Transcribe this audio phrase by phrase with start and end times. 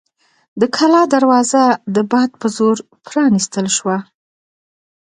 [0.59, 1.63] د کلا دروازه
[1.95, 3.97] د باد په زور پرانیستل شوه.